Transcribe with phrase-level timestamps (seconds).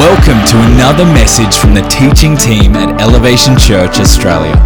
[0.00, 4.56] Welcome to another message from the teaching team at Elevation Church Australia.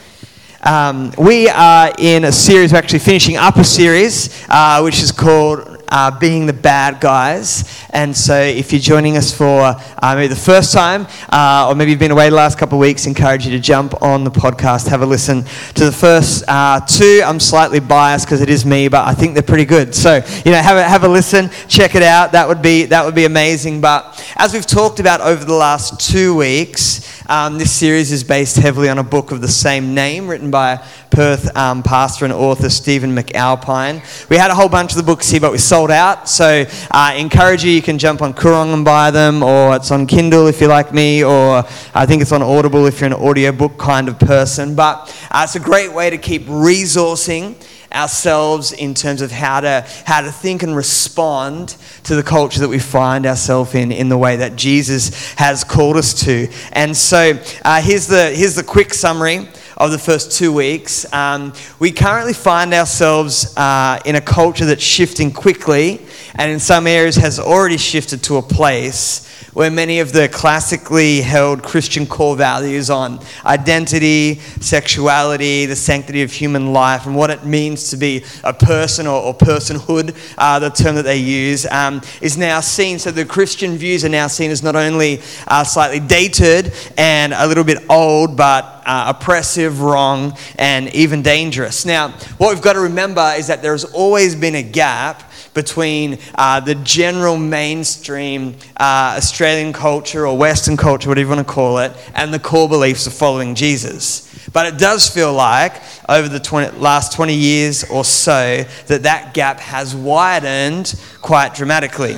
[0.61, 5.09] Um, we are in a series, we're actually finishing up a series, uh, which is
[5.09, 7.85] called uh, Being the Bad Guys.
[7.91, 11.91] And so, if you're joining us for uh, maybe the first time, uh, or maybe
[11.91, 14.89] you've been away the last couple of weeks, encourage you to jump on the podcast,
[14.89, 15.43] have a listen
[15.75, 17.21] to the first uh, two.
[17.25, 19.95] I'm slightly biased because it is me, but I think they're pretty good.
[19.95, 22.33] So, you know, have a, have a listen, check it out.
[22.33, 23.79] That would be that would be amazing.
[23.79, 27.18] But as we've talked about over the last two weeks.
[27.29, 30.83] Um, this series is based heavily on a book of the same name written by
[31.11, 34.01] Perth um, pastor and author Stephen McAlpine.
[34.31, 36.27] We had a whole bunch of the books here, but we sold out.
[36.27, 40.07] So uh, encourage you, you can jump on Koorong and buy them, or it's on
[40.07, 41.63] Kindle if you're like me, or
[41.93, 44.73] I think it's on Audible if you're an audiobook kind of person.
[44.73, 47.53] But uh, it's a great way to keep resourcing
[47.91, 52.69] ourselves in terms of how to how to think and respond to the culture that
[52.69, 56.47] we find ourselves in in the way that Jesus has called us to.
[56.71, 59.47] And so uh, here's the here's the quick summary
[59.79, 61.11] of the first two weeks.
[61.13, 66.01] Um, we currently find ourselves uh, in a culture that's shifting quickly,
[66.35, 71.21] and in some areas has already shifted to a place where many of the classically
[71.21, 77.45] held Christian core values on identity, sexuality, the sanctity of human life, and what it
[77.45, 82.01] means to be a person or, or personhood, uh, the term that they use, um,
[82.21, 82.99] is now seen.
[82.99, 87.47] So the Christian views are now seen as not only uh, slightly dated and a
[87.47, 91.85] little bit old, but uh, oppressive, wrong, and even dangerous.
[91.85, 96.59] Now, what we've got to remember is that there's always been a gap between uh,
[96.59, 101.91] the general mainstream uh, Australian culture or Western culture, whatever you want to call it,
[102.15, 104.25] and the core beliefs of following Jesus.
[104.53, 109.33] But it does feel like over the 20, last 20 years or so that that
[109.33, 112.17] gap has widened quite dramatically.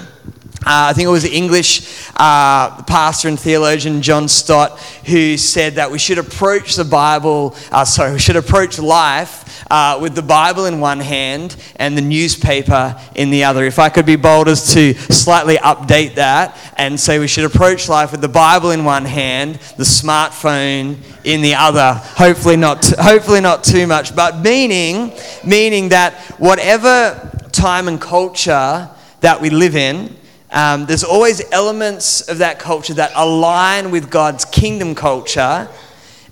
[0.64, 5.74] Uh, I think it was the English uh, pastor and theologian John Stott who said
[5.76, 10.22] that we should approach the Bible, uh, sorry, we should approach life uh, with the
[10.22, 13.66] Bible in one hand and the newspaper in the other.
[13.66, 17.90] If I could be bold as to slightly update that and say we should approach
[17.90, 21.94] life with the Bible in one hand, the smartphone in the other.
[21.94, 25.12] Hopefully not, hopefully not too much, but meaning,
[25.44, 28.88] meaning that whatever time and culture
[29.22, 30.21] that we live in,
[30.52, 35.70] um, there's always elements of that culture that align with God's kingdom culture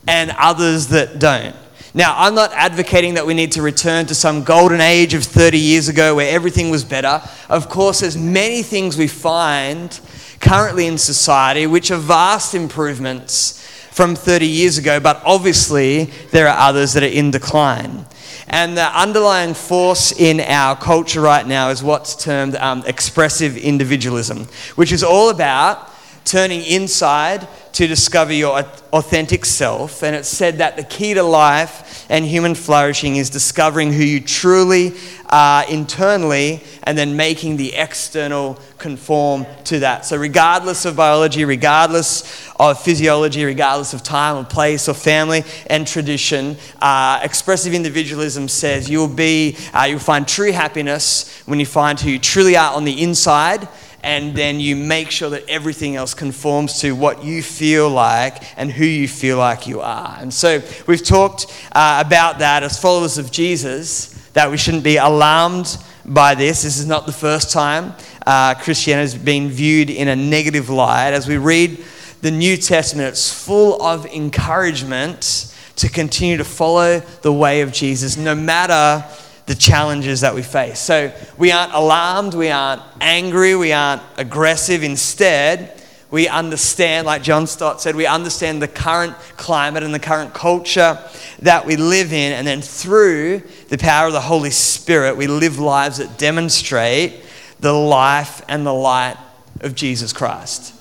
[0.07, 1.56] and others that don't.
[1.94, 5.58] Now, I'm not advocating that we need to return to some golden age of 30
[5.58, 7.22] years ago where everything was better.
[7.50, 10.00] Of course, there's many things we find
[10.40, 16.58] currently in society which are vast improvements from 30 years ago, but obviously there are
[16.69, 18.06] others that are in decline.
[18.49, 24.47] And the underlying force in our culture right now is what's termed um, expressive individualism,
[24.75, 25.87] which is all about
[26.25, 28.59] turning inside to discover your
[28.94, 30.03] authentic self.
[30.03, 34.19] And it's said that the key to life and human flourishing is discovering who you
[34.19, 34.94] truly
[35.30, 40.06] are internally and then making the external conform to that.
[40.06, 45.85] So, regardless of biology, regardless of physiology, regardless of time or place or family and
[45.85, 52.00] tradition, uh, expressive individualism says you'll be, uh, you'll find true happiness when you find
[52.00, 53.68] who you truly are on the inside
[54.03, 58.71] and then you make sure that everything else conforms to what you feel like and
[58.71, 60.17] who you feel like you are.
[60.19, 64.97] And so we've talked uh, about that as followers of Jesus, that we shouldn't be
[64.97, 66.63] alarmed by this.
[66.63, 67.93] This is not the first time
[68.29, 71.13] uh, Christianity has been viewed in a negative light.
[71.13, 71.83] As we read
[72.21, 78.17] the New Testament, it's full of encouragement to continue to follow the way of Jesus,
[78.17, 79.03] no matter
[79.49, 80.79] the challenges that we face.
[80.79, 84.84] So we aren't alarmed, we aren't angry, we aren't aggressive.
[84.84, 85.81] Instead,
[86.11, 90.99] we understand, like John Stott said, we understand the current climate and the current culture
[91.40, 92.34] that we live in.
[92.34, 97.16] And then through the power of the Holy Spirit, we live lives that demonstrate
[97.59, 99.17] the life and the light
[99.61, 100.75] of Jesus Christ.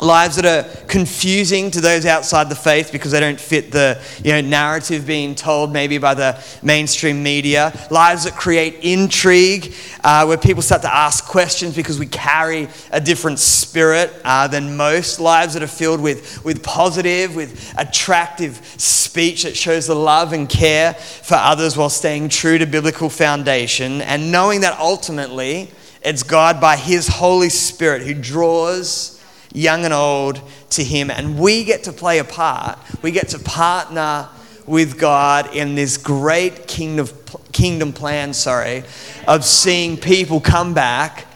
[0.00, 4.32] Lives that are confusing to those outside the faith because they don't fit the you
[4.32, 10.38] know, narrative being told maybe by the mainstream media, lives that create intrigue, uh, where
[10.38, 15.54] people start to ask questions because we carry a different spirit uh, than most, lives
[15.54, 20.94] that are filled with, with positive, with attractive speech that shows the love and care
[20.94, 25.70] for others while staying true to biblical foundation, and knowing that ultimately
[26.02, 29.19] it's God by His Holy Spirit who draws
[29.52, 31.10] young and old, to Him.
[31.10, 32.78] And we get to play a part.
[33.02, 34.28] We get to partner
[34.66, 37.08] with God in this great kingdom,
[37.52, 38.84] kingdom plan, sorry,
[39.26, 41.26] of seeing people come back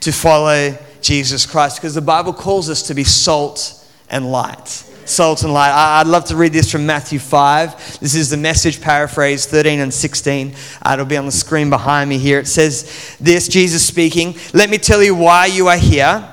[0.00, 1.76] to follow Jesus Christ.
[1.76, 4.68] Because the Bible calls us to be salt and light.
[5.04, 5.72] Salt and light.
[5.72, 8.00] I'd love to read this from Matthew 5.
[8.00, 10.54] This is the message paraphrase 13 and 16.
[10.80, 12.38] Uh, it'll be on the screen behind me here.
[12.38, 16.31] It says this Jesus speaking, Let me tell you why you are here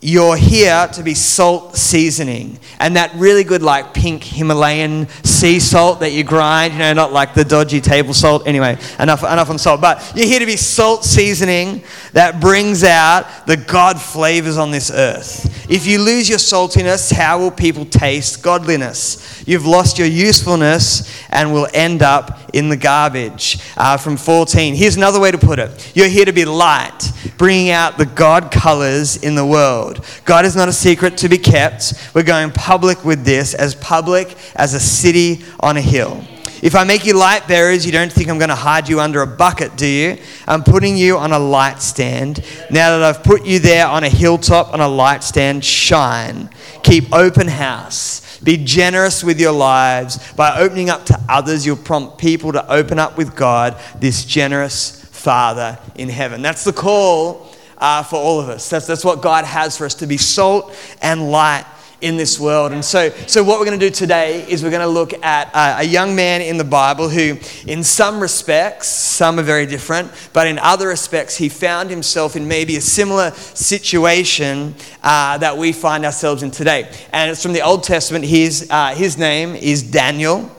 [0.00, 2.58] you're here to be salt seasoning.
[2.78, 7.12] And that really good, like pink Himalayan sea salt that you grind, you know, not
[7.12, 8.46] like the dodgy table salt.
[8.46, 9.80] Anyway, enough, enough on salt.
[9.80, 11.82] But you're here to be salt seasoning
[12.12, 15.70] that brings out the God flavors on this earth.
[15.70, 19.35] If you lose your saltiness, how will people taste godliness?
[19.46, 23.58] You've lost your usefulness and will end up in the garbage.
[23.76, 24.74] Uh, from 14.
[24.74, 28.50] Here's another way to put it You're here to be light, bringing out the God
[28.50, 30.04] colors in the world.
[30.24, 32.10] God is not a secret to be kept.
[32.14, 36.24] We're going public with this, as public as a city on a hill.
[36.62, 39.20] If I make you light bearers, you don't think I'm going to hide you under
[39.20, 40.16] a bucket, do you?
[40.48, 42.42] I'm putting you on a light stand.
[42.70, 46.48] Now that I've put you there on a hilltop on a light stand, shine.
[46.82, 48.25] Keep open house.
[48.46, 50.32] Be generous with your lives.
[50.34, 55.04] By opening up to others, you'll prompt people to open up with God, this generous
[55.04, 56.42] Father in heaven.
[56.42, 58.70] That's the call uh, for all of us.
[58.70, 60.72] That's, that's what God has for us to be salt
[61.02, 61.66] and light
[62.00, 62.72] in this world.
[62.72, 65.48] And so, so what we're going to do today is we're going to look at
[65.54, 70.12] a, a, young man in the Bible who, in some respects, some are very different,
[70.32, 75.72] but in other respects, he found himself in maybe a similar situation uh, that we
[75.72, 76.90] find ourselves in today.
[77.12, 78.24] And it's from the Old Testament.
[78.24, 80.50] His, uh, his name is Daniel.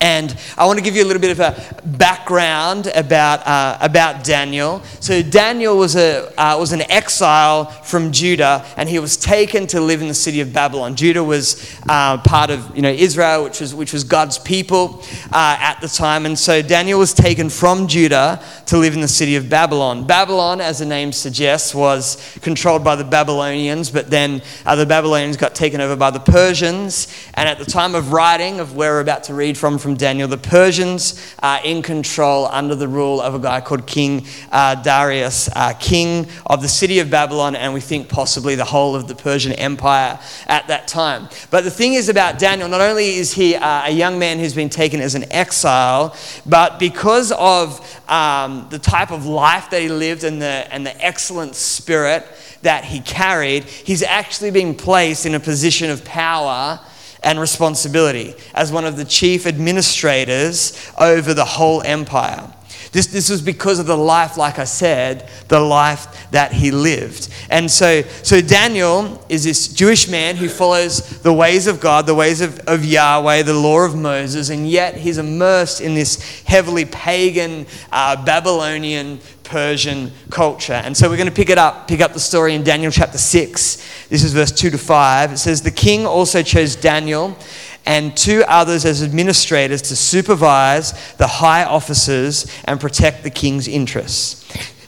[0.00, 4.24] And I want to give you a little bit of a background about, uh, about
[4.24, 4.82] Daniel.
[5.00, 9.80] So, Daniel was, a, uh, was an exile from Judah, and he was taken to
[9.80, 10.96] live in the city of Babylon.
[10.96, 15.02] Judah was uh, part of you know, Israel, which was, which was God's people
[15.32, 16.26] uh, at the time.
[16.26, 20.06] And so, Daniel was taken from Judah to live in the city of Babylon.
[20.06, 25.36] Babylon, as the name suggests, was controlled by the Babylonians, but then uh, the Babylonians
[25.36, 27.08] got taken over by the Persians.
[27.34, 30.26] And at the time of writing, of where we're about to read from, from Daniel.
[30.26, 35.50] The Persians are in control under the rule of a guy called King uh, Darius,
[35.54, 39.14] uh, king of the city of Babylon, and we think possibly the whole of the
[39.14, 41.28] Persian Empire at that time.
[41.50, 44.54] But the thing is about Daniel, not only is he uh, a young man who's
[44.54, 46.16] been taken as an exile,
[46.46, 47.78] but because of
[48.08, 52.26] um, the type of life that he lived and the, and the excellent spirit
[52.62, 56.80] that he carried, he's actually been placed in a position of power
[57.24, 62.52] and responsibility as one of the chief administrators over the whole empire.
[62.94, 67.28] This, this was because of the life, like I said, the life that he lived.
[67.50, 72.14] And so, so Daniel is this Jewish man who follows the ways of God, the
[72.14, 76.84] ways of, of Yahweh, the law of Moses, and yet he's immersed in this heavily
[76.84, 80.74] pagan uh, Babylonian Persian culture.
[80.74, 83.18] And so we're going to pick it up, pick up the story in Daniel chapter
[83.18, 84.06] 6.
[84.08, 85.32] This is verse 2 to 5.
[85.32, 87.36] It says, The king also chose Daniel
[87.86, 94.42] and two others as administrators to supervise the high officers and protect the king's interests.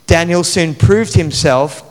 [0.06, 1.82] Daniel soon proved himself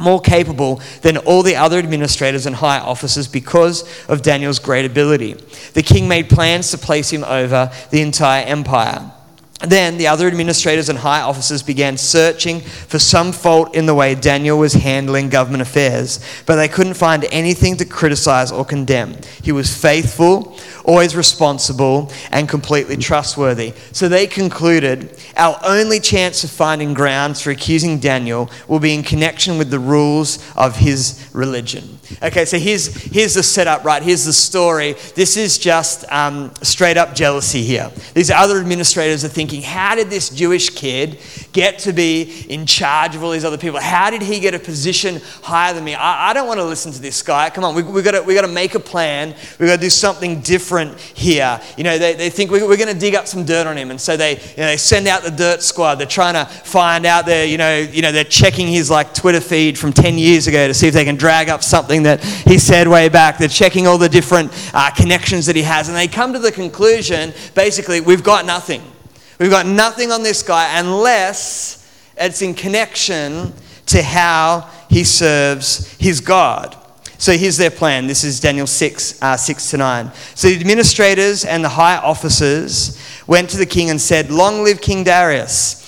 [0.00, 5.34] more capable than all the other administrators and high officers because of Daniel's great ability.
[5.74, 9.12] The king made plans to place him over the entire empire.
[9.60, 14.14] Then the other administrators and high officers began searching for some fault in the way
[14.14, 19.16] Daniel was handling government affairs, but they couldn't find anything to criticize or condemn.
[19.42, 23.72] He was faithful, always responsible, and completely trustworthy.
[23.92, 29.02] So they concluded our only chance of finding grounds for accusing Daniel will be in
[29.02, 32.00] connection with the rules of his religion.
[32.22, 34.02] Okay, so here's, here's the setup, right?
[34.02, 34.94] Here's the story.
[35.14, 37.90] This is just um, straight up jealousy here.
[38.14, 41.18] These other administrators are thinking, how did this Jewish kid
[41.54, 43.80] get to be in charge of all these other people?
[43.80, 45.94] How did he get a position higher than me?
[45.94, 47.48] I, I don't want to listen to this guy.
[47.48, 49.34] Come on, we, we've got we to make a plan.
[49.58, 51.60] We've got to do something different here.
[51.78, 53.90] You know, they, they think we, we're going to dig up some dirt on him.
[53.90, 55.94] And so they, you know, they send out the dirt squad.
[55.94, 59.40] They're trying to find out there, you know, you know, they're checking his like Twitter
[59.40, 62.58] feed from 10 years ago to see if they can drag up something that he
[62.58, 63.38] said way back.
[63.38, 65.88] They're checking all the different uh, connections that he has.
[65.88, 68.82] And they come to the conclusion basically, we've got nothing.
[69.38, 71.80] We've got nothing on this guy unless
[72.16, 73.52] it's in connection
[73.86, 76.76] to how he serves his God.
[77.18, 78.06] So here's their plan.
[78.06, 80.12] This is Daniel 6, uh, 6 to 9.
[80.34, 84.80] So the administrators and the high officers went to the king and said, Long live
[84.80, 85.83] King Darius.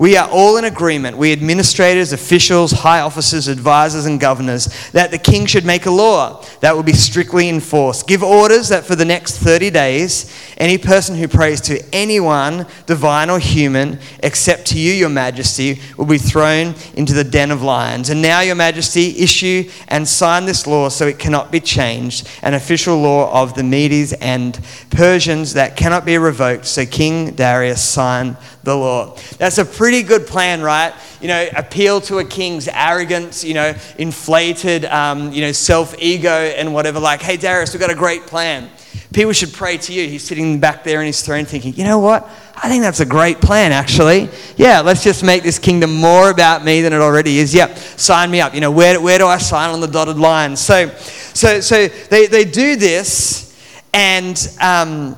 [0.00, 5.18] We are all in agreement, we administrators, officials, high officers, advisors, and governors, that the
[5.18, 8.06] king should make a law that will be strictly enforced.
[8.06, 13.28] Give orders that for the next 30 days, any person who prays to anyone, divine
[13.28, 18.08] or human, except to you, your majesty, will be thrown into the den of lions.
[18.08, 22.54] And now, your majesty, issue and sign this law so it cannot be changed, an
[22.54, 26.64] official law of the Medes and Persians that cannot be revoked.
[26.64, 29.16] So King Darius signed the law.
[29.38, 30.94] That's a pretty good plan, right?
[31.20, 36.30] You know, appeal to a king's arrogance, you know, inflated, um, you know, self ego
[36.30, 37.00] and whatever.
[37.00, 38.70] Like, hey, Darius, we've got a great plan.
[39.12, 40.06] People should pray to you.
[40.06, 42.22] He's sitting back there in his throne thinking, you know what?
[42.54, 44.28] I think that's a great plan, actually.
[44.56, 47.52] Yeah, let's just make this kingdom more about me than it already is.
[47.52, 48.54] Yep, sign me up.
[48.54, 50.54] You know, where, where do I sign on the dotted line?
[50.54, 50.86] So,
[51.34, 53.58] so, so they, they do this,
[53.92, 55.16] and um,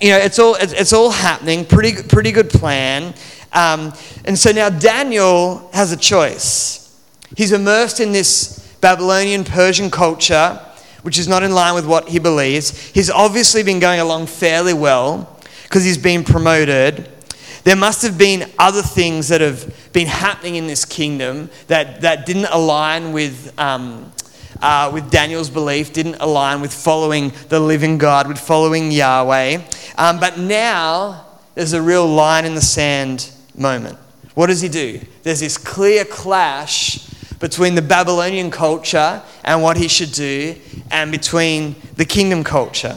[0.00, 3.14] you know, it's all, it's all happening, pretty, pretty good plan.
[3.52, 3.92] Um,
[4.24, 6.82] and so now Daniel has a choice.
[7.36, 10.60] He's immersed in this Babylonian Persian culture,
[11.02, 12.90] which is not in line with what he believes.
[12.90, 17.08] He's obviously been going along fairly well because he's been promoted.
[17.64, 22.26] There must have been other things that have been happening in this kingdom that, that
[22.26, 24.12] didn't align with, um,
[24.60, 29.62] uh, with Daniel's belief, didn't align with following the living God, with following Yahweh.
[29.96, 33.98] Um, but now there's a real line in the sand moment.
[34.34, 35.00] What does he do?
[35.22, 40.54] There's this clear clash between the Babylonian culture and what he should do,
[40.90, 42.96] and between the kingdom culture.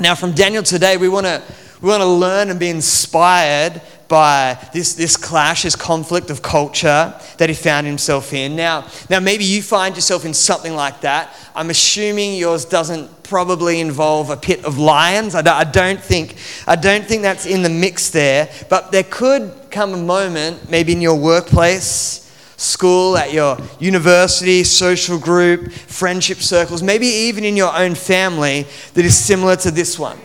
[0.00, 1.42] Now, from Daniel today, we want to
[1.80, 7.14] we want to learn and be inspired by this, this clash, this conflict of culture
[7.38, 8.56] that he found himself in.
[8.56, 11.34] Now, now, maybe you find yourself in something like that.
[11.54, 15.34] I'm assuming yours doesn't probably involve a pit of lions.
[15.34, 16.36] I don't, I don't, think,
[16.66, 18.48] I don't think that's in the mix there.
[18.70, 22.22] But there could come a moment, maybe in your workplace,
[22.56, 29.04] school, at your university, social group, friendship circles, maybe even in your own family, that
[29.04, 30.18] is similar to this one,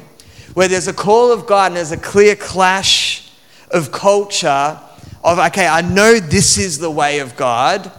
[0.54, 3.21] where there's a call of God and there's a clear clash
[3.72, 4.80] of culture
[5.24, 7.92] of, okay, I know this is the way of God,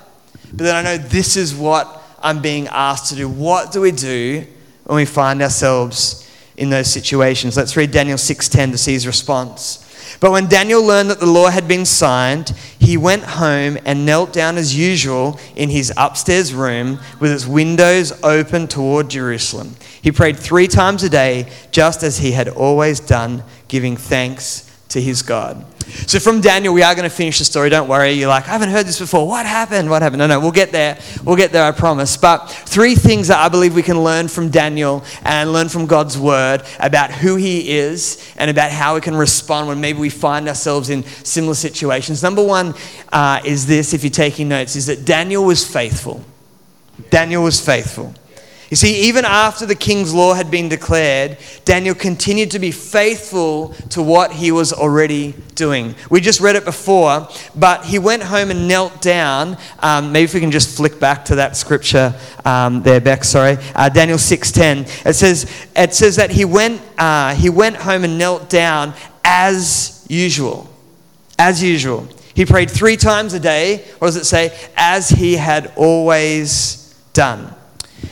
[0.52, 3.28] but then I know this is what I'm being asked to do.
[3.28, 4.44] What do we do
[4.84, 7.56] when we find ourselves in those situations?
[7.56, 9.78] Let's read Daniel 6:10 to see his response.
[10.20, 14.32] But when Daniel learned that the law had been signed, he went home and knelt
[14.32, 19.74] down as usual in his upstairs room with its windows open toward Jerusalem.
[20.00, 25.00] He prayed three times a day, just as he had always done, giving thanks to
[25.00, 25.64] his God.
[26.06, 27.68] So, from Daniel, we are going to finish the story.
[27.68, 28.12] Don't worry.
[28.12, 29.26] You're like, I haven't heard this before.
[29.26, 29.90] What happened?
[29.90, 30.20] What happened?
[30.20, 30.98] No, no, we'll get there.
[31.24, 32.16] We'll get there, I promise.
[32.16, 36.18] But three things that I believe we can learn from Daniel and learn from God's
[36.18, 40.48] word about who he is and about how we can respond when maybe we find
[40.48, 42.22] ourselves in similar situations.
[42.22, 42.74] Number one
[43.12, 46.24] uh, is this, if you're taking notes, is that Daniel was faithful.
[47.10, 48.14] Daniel was faithful.
[48.72, 51.36] You see, even after the king's law had been declared,
[51.66, 55.94] Daniel continued to be faithful to what he was already doing.
[56.08, 59.58] We just read it before, but he went home and knelt down.
[59.80, 62.14] Um, maybe if we can just flick back to that scripture
[62.46, 63.24] um, there, Beck.
[63.24, 64.86] Sorry, uh, Daniel six ten.
[65.04, 70.06] It says it says that he went uh, he went home and knelt down as
[70.08, 70.66] usual,
[71.38, 72.08] as usual.
[72.32, 73.84] He prayed three times a day.
[73.98, 74.58] What does it say?
[74.78, 77.54] As he had always done.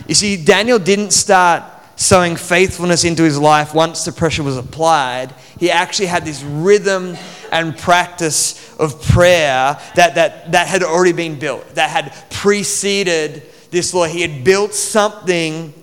[0.06, 1.62] You see, Daniel didn't start
[1.96, 5.34] sowing faithfulness into his life once the pressure was applied.
[5.58, 7.16] He actually had this rhythm
[7.52, 13.92] and practice of prayer that, that, that had already been built, that had preceded this
[13.92, 14.06] law.
[14.06, 15.74] He had built something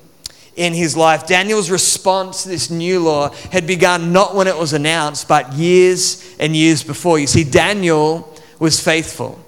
[0.56, 1.28] in his life.
[1.28, 6.36] Daniel's response to this new law had begun not when it was announced, but years
[6.40, 7.20] and years before.
[7.20, 9.40] You see, Daniel was faithful.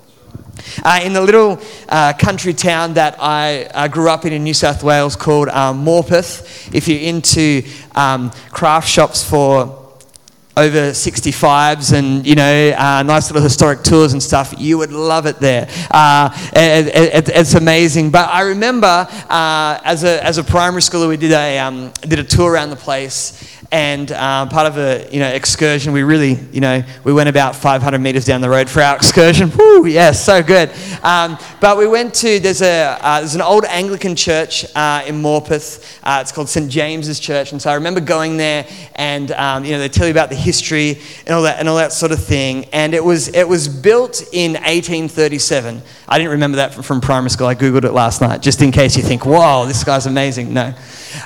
[0.84, 4.54] Uh, in the little uh, country town that I uh, grew up in in New
[4.54, 7.64] South Wales called um, Morpeth, if you're into
[7.96, 9.80] um, craft shops for
[10.60, 15.26] over 65s and, you know, uh, nice little historic tours and stuff, you would love
[15.26, 15.70] it there.
[15.90, 18.12] Uh, it, it, it's amazing.
[18.12, 22.20] But I remember uh, as, a, as a primary schooler, we did a, um, did
[22.20, 26.40] a tour around the place and um, part of a you know excursion we really
[26.52, 29.52] you know we went about 500 meters down the road for our excursion.
[29.56, 30.72] Woo, yeah so good.
[31.04, 35.22] Um, but we went to there's a uh, there's an old anglican church uh, in
[35.22, 36.00] morpeth.
[36.04, 37.52] Uh, it's called st james's church.
[37.52, 40.36] And so i remember going there and um, you know they tell you about the
[40.36, 42.66] history and all that and all that sort of thing.
[42.66, 47.30] And it was it was built in 1837 i didn't remember that from, from primary
[47.30, 47.48] school.
[47.48, 50.54] I googled it last night just in case you think whoa this guy's amazing.
[50.54, 50.74] No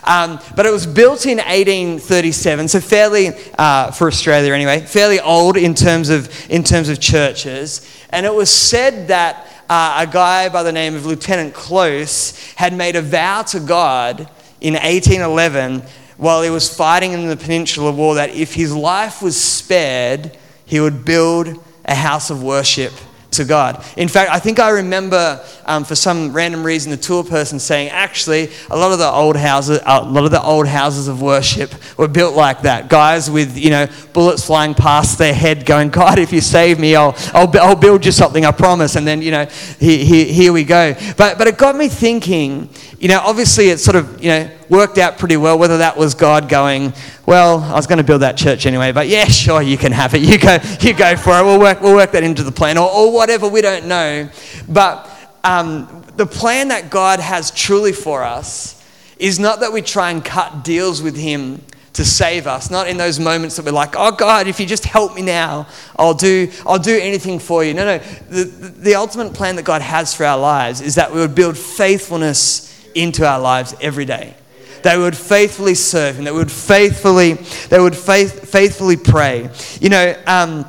[0.04, 5.58] um, but it was built in 1837, so fairly, uh, for Australia anyway, fairly old
[5.58, 7.88] in terms of, in terms of churches.
[8.10, 12.74] And it was said that uh, a guy by the name of Lieutenant Close had
[12.74, 14.30] made a vow to God
[14.62, 15.82] in 1811
[16.18, 20.80] while he was fighting in the Peninsular War that if his life was spared, he
[20.80, 22.94] would build a house of worship
[23.34, 23.84] to God.
[23.98, 27.90] In fact, I think I remember um, for some random reason the tour person saying,
[27.90, 31.72] actually, a lot of the old houses, a lot of the old houses of worship
[31.98, 32.90] were built like that.
[32.90, 36.96] Guys with you know bullets flying past their head, going, God, if you save me,
[36.96, 38.96] I'll I'll, I'll build you something, I promise.
[38.96, 39.46] And then you know,
[39.80, 40.94] here, here, here we go.
[41.18, 42.70] But but it got me thinking.
[43.00, 45.58] You know, obviously it's sort of you know worked out pretty well.
[45.58, 46.94] Whether that was God going,
[47.26, 50.14] well, I was going to build that church anyway, but yeah, sure, you can have
[50.14, 50.22] it.
[50.22, 51.44] You go, you go for it.
[51.44, 53.48] We'll work, we'll work that into the plan, or, or whatever.
[53.48, 54.30] We don't know,
[54.68, 55.10] but
[55.44, 58.80] um, the plan that God has truly for us
[59.18, 61.62] is not that we try and cut deals with Him
[61.94, 62.72] to save us.
[62.72, 65.68] Not in those moments that we're like, oh God, if you just help me now,
[65.98, 67.74] I'll do, I'll do anything for you.
[67.74, 67.98] No, no.
[68.30, 71.58] The, the ultimate plan that God has for our lives is that we would build
[71.58, 74.36] faithfulness into our lives every day
[74.84, 77.34] they would faithfully serve him, they would faithfully,
[77.70, 79.50] they would faith, faithfully pray.
[79.80, 80.66] You know, um,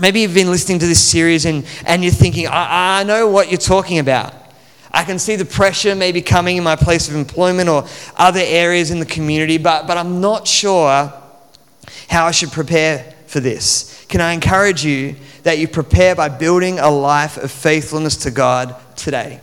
[0.00, 3.50] maybe you've been listening to this series and, and you're thinking, I, I know what
[3.50, 4.34] you're talking about.
[4.90, 8.90] I can see the pressure maybe coming in my place of employment or other areas
[8.90, 11.12] in the community, but, but I'm not sure
[12.08, 14.06] how I should prepare for this.
[14.08, 18.74] Can I encourage you that you prepare by building a life of faithfulness to God
[18.96, 19.40] today?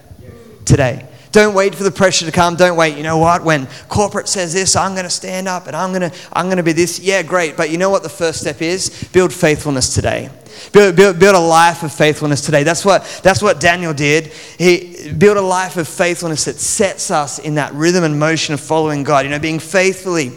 [0.65, 1.08] Today.
[1.35, 2.55] Don't wait for the pressure to come.
[2.55, 2.95] Don't wait.
[2.95, 3.43] You know what?
[3.43, 6.55] When corporate says this, I'm going to stand up and I'm going to I'm going
[6.55, 6.97] to be this.
[6.97, 7.57] Yeah, great.
[7.57, 9.09] But you know what the first step is?
[9.11, 10.29] Build faithfulness today.
[10.71, 12.63] Build, build, build a life of faithfulness today.
[12.63, 14.27] That's what, that's what Daniel did.
[14.57, 18.61] He built a life of faithfulness that sets us in that rhythm and motion of
[18.61, 19.25] following God.
[19.25, 20.31] You know, being faithfully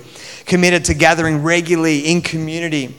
[0.46, 2.96] committed to gathering regularly in community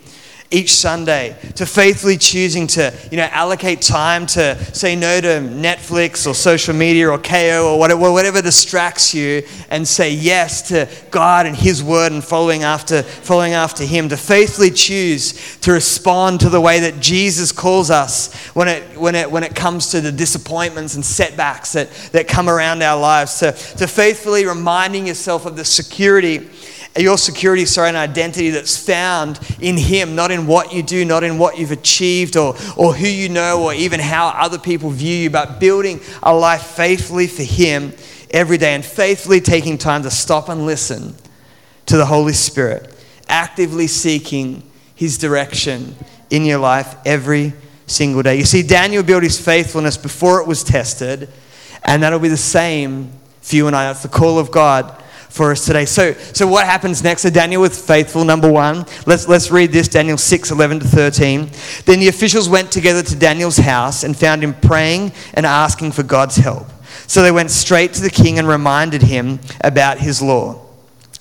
[0.51, 6.25] each Sunday, to faithfully choosing to, you know, allocate time to say no to Netflix
[6.25, 11.45] or social media or Kayo or whatever, whatever distracts you and say yes to God
[11.45, 16.49] and His word and following after, following after Him, to faithfully choose to respond to
[16.49, 20.11] the way that Jesus calls us when it, when it, when it comes to the
[20.11, 25.55] disappointments and setbacks that, that come around our lives, to, to faithfully reminding yourself of
[25.55, 26.49] the security
[26.97, 31.23] your security, sorry, an identity that's found in Him, not in what you do, not
[31.23, 35.15] in what you've achieved or, or who you know or even how other people view
[35.15, 37.93] you, but building a life faithfully for Him
[38.31, 41.15] every day and faithfully taking time to stop and listen
[41.85, 42.93] to the Holy Spirit,
[43.27, 44.63] actively seeking
[44.95, 45.95] His direction
[46.29, 47.53] in your life every
[47.85, 48.37] single day.
[48.37, 51.29] You see, Daniel built his faithfulness before it was tested,
[51.83, 53.85] and that'll be the same for you and I.
[53.85, 55.85] That's the call of God for us today.
[55.85, 57.21] So, so what happens next?
[57.21, 58.85] So Daniel was faithful, number one.
[59.05, 61.49] Let's, let's read this, Daniel 6, 11 to 13.
[61.85, 66.03] Then the officials went together to Daniel's house and found him praying and asking for
[66.03, 66.67] God's help.
[67.07, 70.68] So they went straight to the king and reminded him about his law.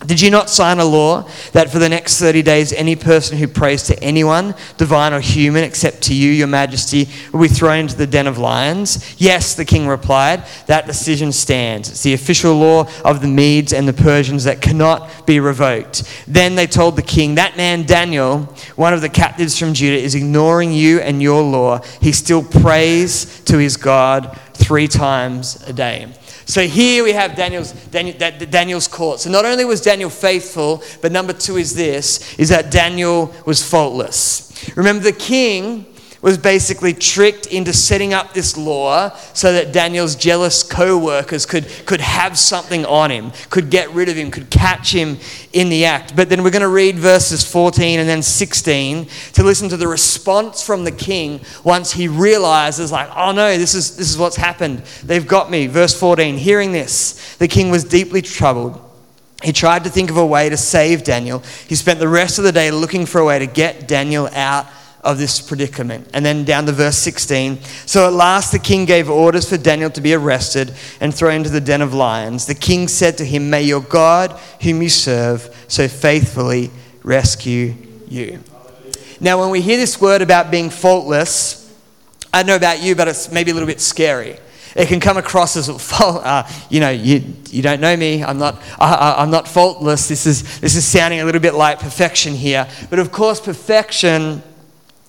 [0.07, 3.49] Did you not sign a law that for the next 30 days, any person who
[3.49, 7.97] prays to anyone, divine or human, except to you, your majesty, will be thrown into
[7.97, 9.21] the den of lions?
[9.21, 11.91] Yes, the king replied, that decision stands.
[11.91, 16.05] It's the official law of the Medes and the Persians that cannot be revoked.
[16.29, 18.43] Then they told the king, That man Daniel,
[18.77, 21.81] one of the captives from Judah, is ignoring you and your law.
[22.01, 26.07] He still prays to his God three times a day.
[26.49, 29.21] So here we have Daniel's, Daniel, Daniel's court.
[29.21, 33.63] So not only was Daniel faithful, but number two is this, is that Daniel was
[33.63, 34.73] faultless.
[34.75, 35.85] Remember the king
[36.21, 41.67] was basically tricked into setting up this law so that Daniel's jealous co workers could,
[41.87, 45.19] could have something on him, could get rid of him, could catch him
[45.53, 46.17] in the act.
[46.17, 49.89] But then we're going to read verses 14 and then 16 to listen to the
[49.89, 54.37] response from the king once he realizes, like, oh no, this is, this is what's
[54.37, 54.79] happened.
[55.05, 55.67] They've got me.
[55.67, 58.85] Verse 14 Hearing this, the king was deeply troubled
[59.43, 61.45] he tried to think of a way to save Daniel.
[61.69, 64.67] He spent the rest of the day looking for a way to get Daniel out
[65.09, 66.07] of this predicament.
[66.13, 67.63] And then down to verse 16.
[67.87, 71.49] So at last the king gave orders for Daniel to be arrested and thrown into
[71.49, 72.45] the den of lions.
[72.45, 76.71] The king said to him, May your God, whom you serve, so faithfully
[77.03, 77.75] rescue
[78.07, 78.41] you.
[79.19, 81.75] Now, when we hear this word about being faultless,
[82.33, 84.39] I don't know about you, but it's maybe a little bit scary
[84.79, 85.69] it can come across as,
[86.01, 88.23] uh, you know, you, you don't know me.
[88.23, 90.09] I'm not, I, I'm not faultless.
[90.09, 92.69] This is, this is sounding a little bit like perfection here.
[92.89, 94.43] But of course, perfection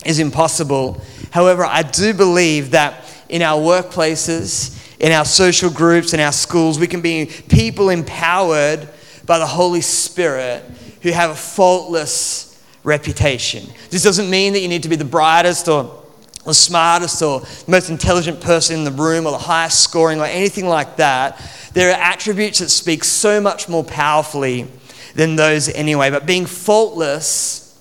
[0.06, 1.02] is impossible.
[1.32, 6.80] However, I do believe that in our workplaces, in our social groups, in our schools,
[6.80, 8.88] we can be people empowered
[9.26, 10.64] by the Holy Spirit
[11.02, 13.66] who have a faultless reputation.
[13.90, 16.04] This doesn't mean that you need to be the brightest or
[16.46, 20.26] the smartest or the most intelligent person in the room or the highest scoring or
[20.26, 21.40] anything like that.
[21.74, 24.68] There are attributes that speak so much more powerfully
[25.14, 26.10] than those anyway.
[26.10, 27.78] But being faultless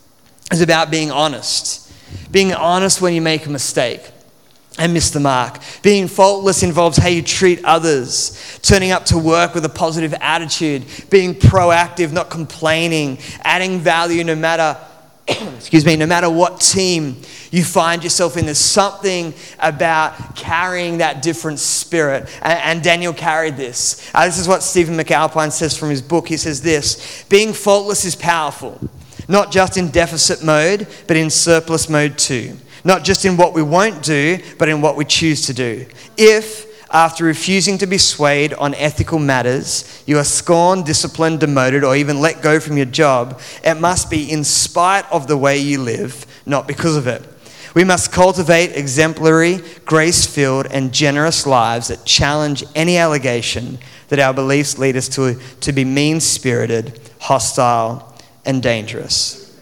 [0.53, 1.88] is about being honest.
[2.31, 4.03] Being honest when you make a mistake
[4.79, 5.59] and miss the mark.
[5.83, 10.85] Being faultless involves how you treat others, turning up to work with a positive attitude,
[11.11, 14.77] being proactive, not complaining, adding value no matter
[15.57, 21.21] excuse me, no matter what team you find yourself in, there's something about carrying that
[21.21, 22.29] different spirit.
[22.41, 24.11] And, and Daniel carried this.
[24.15, 26.29] Uh, this is what Stephen McAlpine says from his book.
[26.29, 28.81] He says this Being faultless is powerful,
[29.29, 32.57] not just in deficit mode, but in surplus mode too.
[32.85, 35.87] Not just in what we won't do, but in what we choose to do.
[36.17, 41.95] If after refusing to be swayed on ethical matters, you are scorned, disciplined, demoted, or
[41.95, 45.81] even let go from your job, it must be in spite of the way you
[45.83, 47.23] live, not because of it.
[47.75, 54.33] We must cultivate exemplary, grace filled, and generous lives that challenge any allegation that our
[54.33, 58.18] beliefs lead us to, to be mean spirited, hostile,
[58.49, 59.57] and dangerous.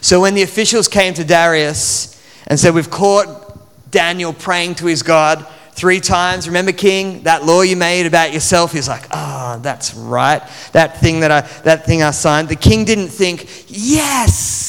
[0.00, 3.58] So when the officials came to Darius and said, We've caught
[3.90, 6.46] Daniel praying to his God, three times.
[6.46, 8.72] Remember, King, that law you made about yourself?
[8.72, 10.42] He's like, ah, oh, that's right.
[10.72, 12.48] That thing that I that thing I signed.
[12.48, 14.59] The king didn't think, yes,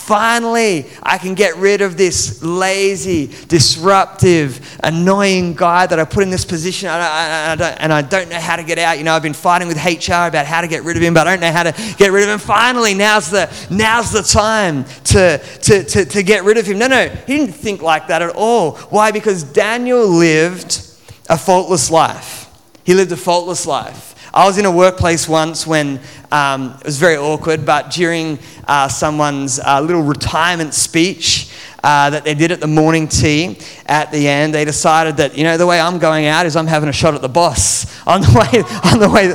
[0.00, 6.30] finally I can get rid of this lazy, disruptive, annoying guy that I put in
[6.30, 8.98] this position I, I, I and I don't know how to get out.
[8.98, 11.26] You know, I've been fighting with HR about how to get rid of him, but
[11.26, 12.38] I don't know how to get rid of him.
[12.38, 16.78] Finally, now's the now's the time to, to, to, to get rid of him.
[16.78, 18.72] No, no, he didn't think like that at all.
[18.90, 19.10] Why?
[19.10, 20.86] Because Daniel lived
[21.28, 22.48] a faultless life.
[22.84, 24.09] He lived a faultless life.
[24.32, 25.98] I was in a workplace once when
[26.30, 28.38] um, it was very awkward, but during
[28.68, 31.50] uh, someone's uh, little retirement speech
[31.82, 35.42] uh, that they did at the morning tea at the end, they decided that, you
[35.42, 37.86] know, the way I'm going out is I'm having a shot at the boss.
[38.06, 38.62] On the way,
[38.92, 39.26] on the way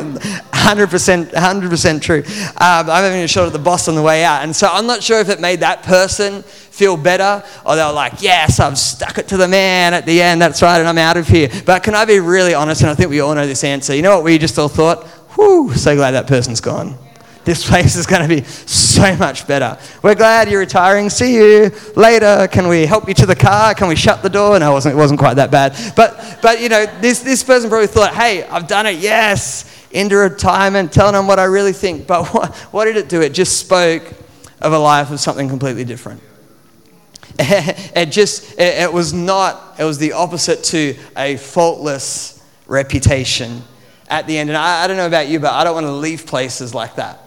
[0.65, 2.23] 100%, 100% true.
[2.25, 4.43] Um, I'm having a shot at the boss on the way out.
[4.43, 7.91] And so I'm not sure if it made that person feel better or they were
[7.91, 10.41] like, yes, I've stuck it to the man at the end.
[10.41, 10.79] That's right.
[10.79, 11.49] And I'm out of here.
[11.65, 12.81] But can I be really honest?
[12.81, 13.95] And I think we all know this answer.
[13.95, 15.05] You know what we just all thought?
[15.35, 16.97] Whew, so glad that person's gone.
[17.45, 19.77] This place is going to be so much better.
[20.01, 21.09] We're glad you're retiring.
[21.09, 22.47] See you later.
[22.51, 23.73] Can we help you to the car?
[23.73, 24.59] Can we shut the door?
[24.59, 25.77] No, it wasn't, it wasn't quite that bad.
[25.95, 28.97] But, but you know, this, this person probably thought, hey, I've done it.
[28.97, 32.05] Yes into retirement, telling them what I really think.
[32.05, 33.21] But what, what did it do?
[33.21, 34.03] It just spoke
[34.61, 36.21] of a life of something completely different.
[37.39, 43.61] it just, it, was not, it was the opposite to a faultless reputation
[44.09, 44.49] at the end.
[44.49, 46.95] And I, I don't know about you, but I don't want to leave places like
[46.95, 47.24] that.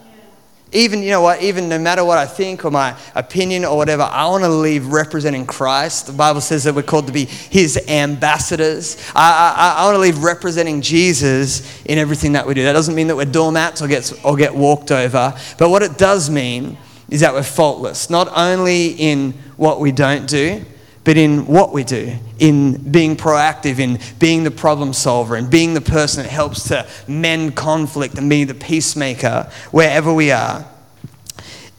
[0.71, 4.03] Even, you know what, even no matter what I think or my opinion or whatever,
[4.03, 6.05] I want to leave representing Christ.
[6.05, 9.03] The Bible says that we're called to be his ambassadors.
[9.15, 12.63] I, I, I want to leave representing Jesus in everything that we do.
[12.63, 15.97] That doesn't mean that we're doormats or get, or get walked over, but what it
[15.97, 16.77] does mean
[17.09, 20.63] is that we're faultless, not only in what we don't do,
[21.09, 25.73] but in what we do, in being proactive, in being the problem solver, and being
[25.73, 30.63] the person that helps to mend conflict and be the peacemaker wherever we are.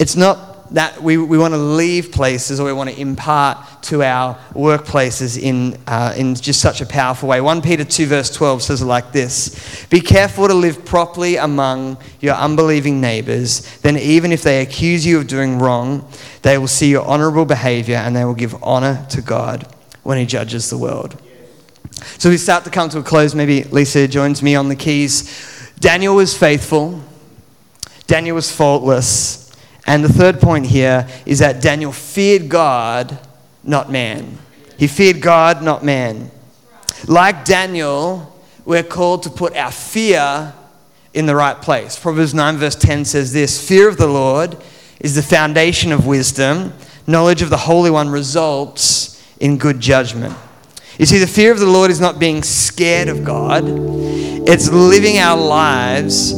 [0.00, 4.02] It's not that we, we want to leave places or we want to impart to
[4.02, 7.40] our workplaces in, uh, in just such a powerful way.
[7.40, 11.98] 1 Peter 2, verse 12 says it like this Be careful to live properly among
[12.20, 13.78] your unbelieving neighbors.
[13.78, 16.08] Then, even if they accuse you of doing wrong,
[16.42, 19.66] they will see your honorable behavior and they will give honor to God
[20.02, 21.20] when He judges the world.
[22.18, 23.34] So we start to come to a close.
[23.34, 25.72] Maybe Lisa joins me on the keys.
[25.80, 27.02] Daniel was faithful,
[28.06, 29.49] Daniel was faultless.
[29.86, 33.18] And the third point here is that Daniel feared God,
[33.64, 34.38] not man.
[34.78, 36.30] He feared God, not man.
[37.06, 40.54] Like Daniel, we're called to put our fear
[41.12, 41.98] in the right place.
[41.98, 44.56] Proverbs 9, verse 10 says this Fear of the Lord
[45.00, 46.72] is the foundation of wisdom,
[47.06, 50.36] knowledge of the Holy One results in good judgment.
[50.98, 55.18] You see, the fear of the Lord is not being scared of God, it's living
[55.18, 56.32] our lives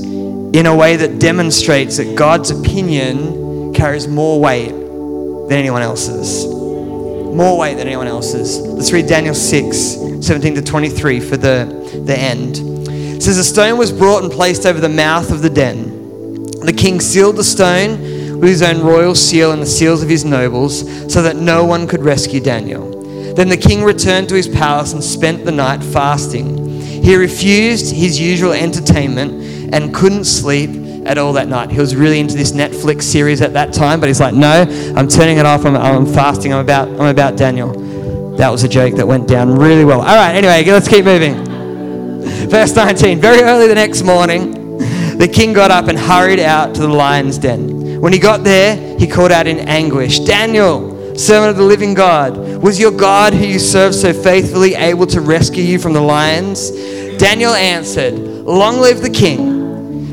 [0.52, 6.46] in a way that demonstrates that God's opinion carries more weight than anyone else's.
[6.46, 8.58] More weight than anyone else's.
[8.58, 9.76] Let's read Daniel 6,
[10.20, 12.58] 17 to 23 for the, the end.
[12.88, 16.44] It says, A stone was brought and placed over the mouth of the den.
[16.44, 17.98] The king sealed the stone
[18.38, 20.80] with his own royal seal and the seals of his nobles,
[21.12, 22.90] so that no one could rescue Daniel.
[23.34, 26.80] Then the king returned to his palace and spent the night fasting.
[27.02, 29.41] He refused his usual entertainment
[29.72, 31.70] and couldn't sleep at all that night.
[31.70, 34.62] He was really into this Netflix series at that time, but he's like, no,
[34.96, 35.64] I'm turning it off.
[35.64, 36.52] I'm, I'm fasting.
[36.52, 37.72] I'm about, I'm about Daniel.
[38.36, 40.00] That was a joke that went down really well.
[40.00, 41.44] All right, anyway, let's keep moving.
[42.48, 43.20] Verse 19.
[43.20, 44.78] Very early the next morning,
[45.18, 48.00] the king got up and hurried out to the lion's den.
[48.00, 52.36] When he got there, he called out in anguish, Daniel, servant of the living God,
[52.62, 56.70] was your God who you served so faithfully able to rescue you from the lions?
[57.18, 59.61] Daniel answered, Long live the king.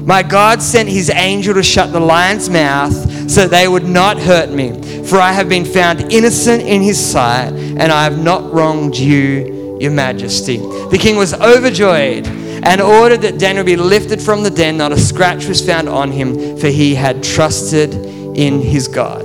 [0.10, 4.50] My God sent his angel to shut the lion's mouth so they would not hurt
[4.50, 8.98] me, for I have been found innocent in his sight, and I have not wronged
[8.98, 10.58] you, your majesty.
[10.58, 14.78] The king was overjoyed and ordered that Daniel be lifted from the den.
[14.78, 19.22] Not a scratch was found on him, for he had trusted in his God.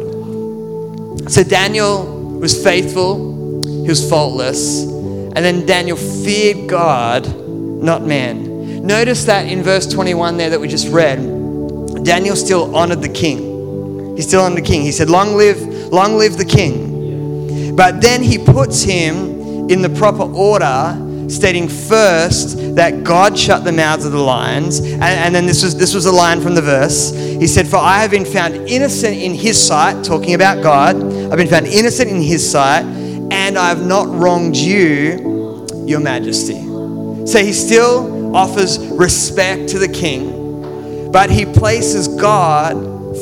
[1.30, 4.82] So Daniel was faithful, he was faultless.
[4.82, 7.26] And then Daniel feared God,
[7.82, 8.53] not man.
[8.84, 11.16] Notice that in verse 21 there that we just read,
[12.04, 14.14] Daniel still honored the king.
[14.14, 14.82] He still honored the king.
[14.82, 15.58] He said, Long live,
[15.90, 17.74] long live the king.
[17.74, 23.72] But then he puts him in the proper order stating first that God shut the
[23.72, 24.80] mouths of the lions.
[24.80, 27.10] And, and, then this was, this was a line from the verse.
[27.14, 30.96] He said, For I have been found innocent in his sight, talking about God.
[30.96, 36.60] I've been found innocent in his sight, and I have not wronged you, your majesty.
[37.26, 42.74] So he still offers respect to the king, but he places God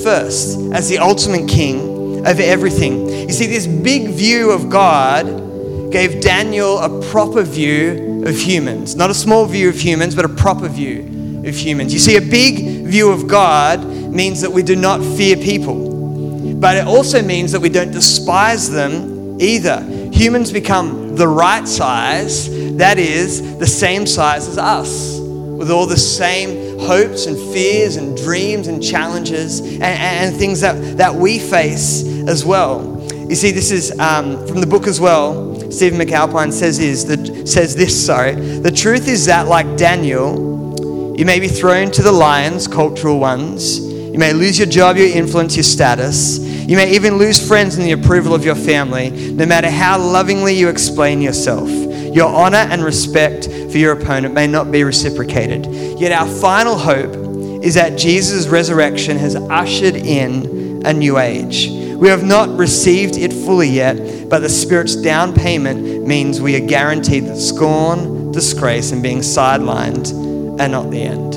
[0.02, 3.08] first as the ultimate king over everything.
[3.08, 8.96] You see, this big view of God gave Daniel a proper view of humans.
[8.96, 11.92] Not a small view of humans, but a proper view of humans.
[11.92, 16.76] You see, a big view of God means that we do not fear people, but
[16.76, 19.84] it also means that we don't despise them either.
[20.22, 25.96] Humans become the right size, that is, the same size as us, with all the
[25.96, 32.06] same hopes and fears and dreams and challenges and, and things that, that we face
[32.28, 33.04] as well.
[33.28, 35.56] You see, this is um, from the book as well.
[35.72, 38.36] Stephen McAlpine says is that says this, sorry.
[38.36, 43.80] The truth is that like Daniel, you may be thrown to the lions, cultural ones.
[43.80, 46.51] You may lose your job, your influence, your status.
[46.66, 50.54] You may even lose friends and the approval of your family, no matter how lovingly
[50.54, 51.68] you explain yourself.
[52.14, 55.66] Your honor and respect for your opponent may not be reciprocated.
[55.98, 61.68] Yet our final hope is that Jesus' resurrection has ushered in a new age.
[61.68, 66.66] We have not received it fully yet, but the Spirit's down payment means we are
[66.66, 70.12] guaranteed that scorn, disgrace, and being sidelined
[70.60, 71.34] are not the end.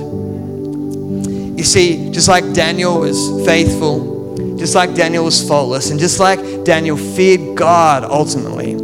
[1.58, 4.15] You see, just like Daniel was faithful,
[4.58, 8.76] just like Daniel was faultless, and just like Daniel feared God ultimately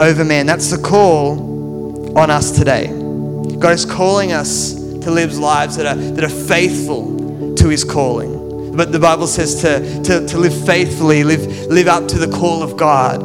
[0.00, 2.86] over man, that's the call on us today.
[2.86, 8.74] God is calling us to live lives that are, that are faithful to his calling.
[8.74, 12.62] But the Bible says to, to, to live faithfully, live, live up to the call
[12.62, 13.20] of God.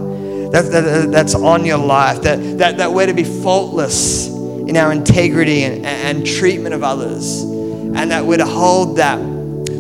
[0.52, 2.22] That, that, that's on your life.
[2.24, 7.42] That, that, that we're to be faultless in our integrity and, and treatment of others.
[7.42, 9.18] And that we're to hold that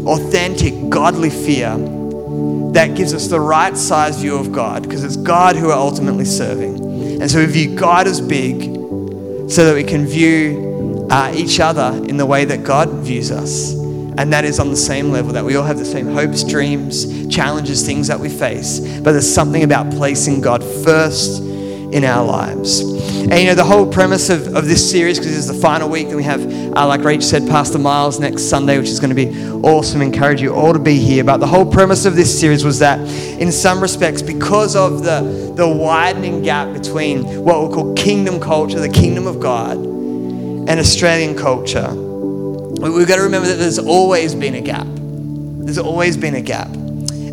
[0.05, 1.75] authentic, godly fear
[2.73, 6.25] that gives us the right size view of God because it's God who we're ultimately
[6.25, 7.21] serving.
[7.21, 8.63] And so we view God as big
[9.49, 13.73] so that we can view uh, each other in the way that God views us
[14.17, 17.27] and that is on the same level that we all have the same hopes, dreams,
[17.27, 18.79] challenges, things that we face.
[18.99, 21.41] But there's something about placing God first
[21.93, 22.81] in our lives.
[22.81, 25.89] And you know, the whole premise of, of this series, because this is the final
[25.89, 26.41] week, and we have,
[26.75, 30.01] uh, like Rach said, Pastor Miles next Sunday, which is going to be awesome.
[30.01, 31.23] Encourage you all to be here.
[31.23, 32.99] But the whole premise of this series was that,
[33.39, 38.79] in some respects, because of the, the widening gap between what we call kingdom culture,
[38.79, 42.05] the kingdom of God, and Australian culture,
[42.79, 44.85] We've got to remember that there's always been a gap.
[44.85, 46.67] There's always been a gap.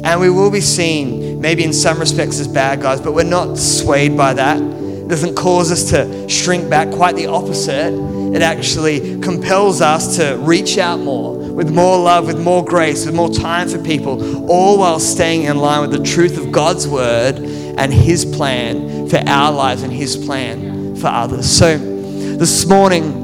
[0.05, 3.57] And we will be seen, maybe in some respects, as bad guys, but we're not
[3.57, 4.61] swayed by that.
[4.61, 6.91] It doesn't cause us to shrink back.
[6.91, 7.93] Quite the opposite.
[8.35, 13.15] it actually compels us to reach out more with more love, with more grace, with
[13.15, 17.37] more time for people, all while staying in line with the truth of God's word
[17.39, 21.51] and His plan for our lives and His plan for others.
[21.51, 23.22] So this morning,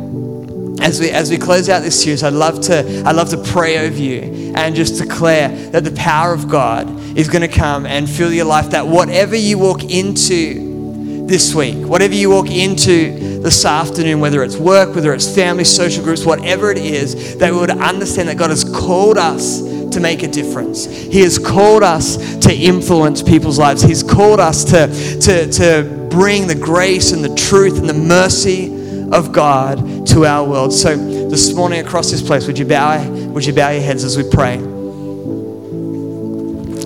[0.80, 3.78] as we as we close out this series, I'd love to I'd love to pray
[3.78, 8.08] over you and just declare that the power of God is going to come and
[8.08, 8.70] fill your life.
[8.70, 14.56] That whatever you walk into this week, whatever you walk into this afternoon, whether it's
[14.56, 18.50] work, whether it's family, social groups, whatever it is, that we would understand that God
[18.50, 19.60] has called us
[19.90, 20.86] to make a difference.
[20.86, 23.82] He has called us to influence people's lives.
[23.82, 24.86] He's called us to,
[25.20, 28.74] to, to bring the grace and the truth and the mercy
[29.12, 30.72] of God to our world.
[30.72, 34.16] So this morning across this place, would you bow, would you bow your heads as
[34.16, 34.56] we pray?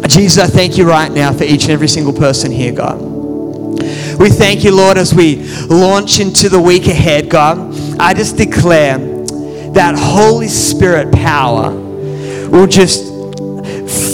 [0.07, 3.01] Jesus, I thank you right now for each and every single person here, God.
[3.01, 5.37] We thank you, Lord, as we
[5.69, 7.75] launch into the week ahead, God.
[7.99, 11.71] I just declare that Holy Spirit power
[12.51, 13.07] will just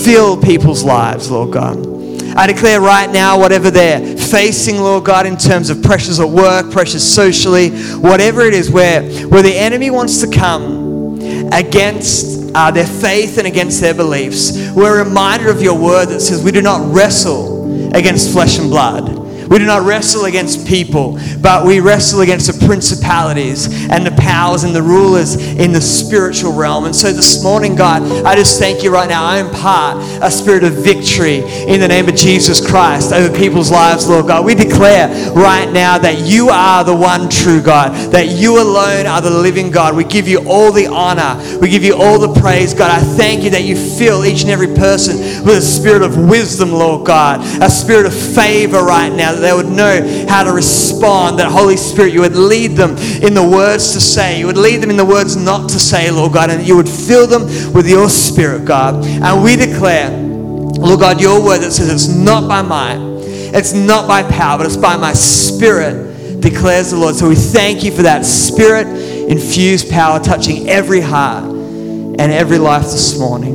[0.05, 1.98] fill people's lives, Lord God.
[2.39, 6.71] I declare right now, whatever they're facing, Lord God, in terms of pressures at work,
[6.71, 11.19] pressures socially, whatever it is, where, where the enemy wants to come
[11.53, 16.45] against uh, their faith and against their beliefs, we're reminded of your word that says
[16.45, 21.67] we do not wrestle against flesh and blood we do not wrestle against people, but
[21.67, 26.85] we wrestle against the principalities and the powers and the rulers in the spiritual realm.
[26.85, 29.25] And so this morning, God, I just thank you right now.
[29.25, 34.09] I impart a spirit of victory in the name of Jesus Christ over people's lives,
[34.09, 34.45] Lord God.
[34.45, 39.21] We declare right now that you are the one true God, that you alone are
[39.21, 39.97] the living God.
[39.97, 42.91] We give you all the honor, we give you all the praise, God.
[42.91, 46.71] I thank you that you fill each and every person with a spirit of wisdom,
[46.71, 51.39] Lord God, a spirit of favor right now that they would know how to respond,
[51.39, 54.79] that Holy Spirit, you would lead them in the words to say, you would lead
[54.79, 57.89] them in the words not to say, Lord God, and you would fill them with
[57.89, 59.05] your Spirit, God.
[59.05, 64.07] And we declare, Lord God, your word that says it's not by might, it's not
[64.07, 67.15] by power, but it's by my Spirit, declares the Lord.
[67.15, 72.85] So we thank you for that Spirit infused power touching every heart and every life
[72.85, 73.55] this morning.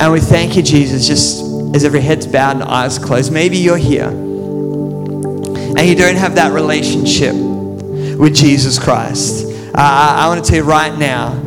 [0.00, 1.42] And we thank you, Jesus, just
[1.74, 3.32] as every head's bowed and eyes closed.
[3.32, 4.27] Maybe you're here
[5.78, 10.68] and you don't have that relationship with Jesus Christ, I, I want to tell you
[10.68, 11.40] right now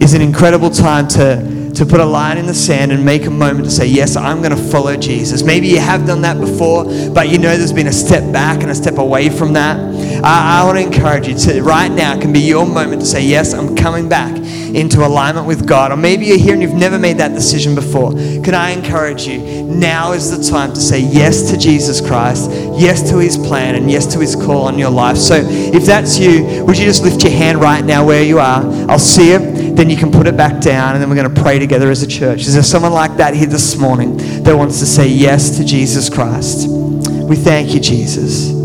[0.00, 3.30] is an incredible time to, to put a line in the sand and make a
[3.30, 5.42] moment to say, Yes, I'm going to follow Jesus.
[5.42, 8.70] Maybe you have done that before, but you know there's been a step back and
[8.70, 9.76] a step away from that.
[10.24, 13.24] I, I want to encourage you to right now can be your moment to say,
[13.24, 14.36] Yes, I'm coming back
[14.74, 15.92] into alignment with God.
[15.92, 18.12] Or maybe you're here and you've never made that decision before.
[18.12, 19.40] Can I encourage you?
[19.64, 23.90] Now is the time to say yes to Jesus Christ, yes to his plan, and
[23.90, 25.16] yes to his call on your life.
[25.16, 28.62] So if that's you, would you just lift your hand right now where you are?
[28.90, 29.76] I'll see it.
[29.76, 32.02] Then you can put it back down, and then we're going to pray together as
[32.02, 32.42] a church.
[32.42, 36.10] Is there someone like that here this morning that wants to say yes to Jesus
[36.10, 36.68] Christ?
[36.68, 38.61] We thank you, Jesus.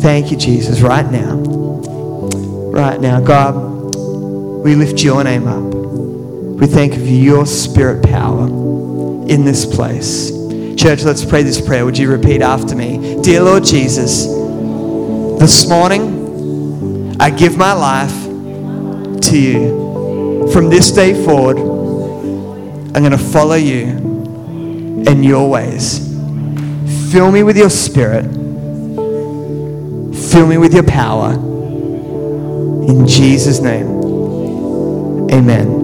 [0.00, 1.36] Thank you, Jesus, right now.
[2.72, 3.70] Right now, God.
[4.64, 5.74] We lift your name up.
[6.60, 10.30] We thank you for your spirit power in this place.
[10.76, 11.84] Church, let's pray this prayer.
[11.86, 13.20] Would you repeat after me?
[13.22, 14.26] Dear Lord Jesus,
[15.40, 18.12] this morning I give my life
[19.22, 20.48] to you.
[20.52, 23.84] From this day forward, I'm going to follow you
[25.06, 26.06] in your ways.
[27.10, 28.39] Fill me with your spirit.
[30.30, 31.32] Fill me with your power.
[31.32, 33.88] In Jesus' name.
[35.32, 35.79] Amen.